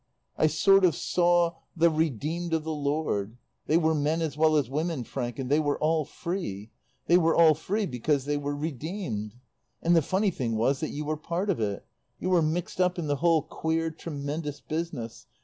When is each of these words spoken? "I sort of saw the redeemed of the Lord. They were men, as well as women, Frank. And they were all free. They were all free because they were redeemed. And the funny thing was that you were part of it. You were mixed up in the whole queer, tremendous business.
"I 0.35 0.47
sort 0.47 0.83
of 0.83 0.95
saw 0.95 1.57
the 1.77 1.91
redeemed 1.91 2.53
of 2.55 2.63
the 2.63 2.73
Lord. 2.73 3.37
They 3.67 3.77
were 3.77 3.93
men, 3.93 4.23
as 4.23 4.35
well 4.35 4.55
as 4.55 4.67
women, 4.67 5.03
Frank. 5.03 5.37
And 5.37 5.47
they 5.47 5.59
were 5.59 5.77
all 5.77 6.05
free. 6.05 6.71
They 7.05 7.19
were 7.19 7.35
all 7.35 7.53
free 7.53 7.85
because 7.85 8.25
they 8.25 8.35
were 8.37 8.55
redeemed. 8.55 9.35
And 9.79 9.95
the 9.95 10.01
funny 10.01 10.31
thing 10.31 10.55
was 10.55 10.79
that 10.79 10.89
you 10.89 11.05
were 11.05 11.17
part 11.17 11.51
of 11.51 11.59
it. 11.59 11.85
You 12.17 12.31
were 12.31 12.41
mixed 12.41 12.81
up 12.81 12.97
in 12.97 13.05
the 13.05 13.17
whole 13.17 13.43
queer, 13.43 13.91
tremendous 13.91 14.59
business. 14.59 15.27